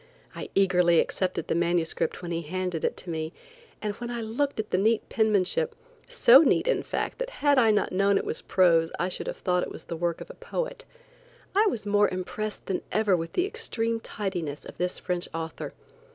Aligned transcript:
I 0.33 0.49
eagerly 0.55 0.99
accepted 0.99 1.45
the 1.47 1.53
manuscript 1.53 2.23
when 2.23 2.31
he 2.31 2.41
handed 2.41 2.83
it 2.83 2.97
to 2.97 3.11
me, 3.11 3.33
and 3.83 3.93
when 3.97 4.09
I 4.09 4.19
looked 4.19 4.59
at 4.59 4.71
the 4.71 4.79
neat 4.79 5.07
penmanship, 5.09 5.75
so 6.09 6.39
neat 6.41 6.67
in 6.67 6.81
fact 6.81 7.19
that 7.19 7.29
had 7.45 7.59
I 7.59 7.69
not 7.69 7.91
known 7.91 8.17
it 8.17 8.25
was 8.25 8.41
prose 8.41 8.89
I 8.97 9.09
should 9.09 9.27
have 9.27 9.37
thought 9.37 9.61
it 9.61 9.71
was 9.71 9.83
the 9.83 9.95
work 9.95 10.19
of 10.19 10.31
a 10.31 10.33
poet, 10.33 10.85
I 11.55 11.67
was 11.67 11.85
more 11.85 12.09
impressed 12.09 12.65
than 12.65 12.81
ever 12.91 13.15
with 13.15 13.33
the 13.33 13.45
extreme 13.45 13.99
tidiness 13.99 14.65
of 14.65 14.79
this 14.79 14.97
French 14.97 15.29
author. 15.35 15.71